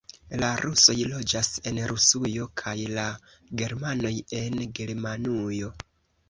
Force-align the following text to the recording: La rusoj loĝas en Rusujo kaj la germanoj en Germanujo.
La 0.43 0.47
rusoj 0.61 0.93
loĝas 1.09 1.49
en 1.71 1.77
Rusujo 1.91 2.47
kaj 2.63 2.73
la 2.95 3.05
germanoj 3.61 4.13
en 4.41 4.59
Germanujo. 4.81 5.71